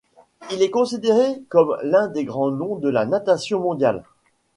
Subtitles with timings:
[0.51, 4.01] Il est considéré comme l'un des grands noms de la natation mondiale.